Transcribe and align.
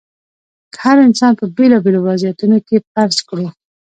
که 0.73 0.77
هر 0.85 0.97
انسان 1.07 1.31
په 1.39 1.45
بېلابېلو 1.57 1.99
وضعیتونو 2.09 2.57
کې 2.67 2.77
فرض 2.91 3.17
کړو. 3.27 3.47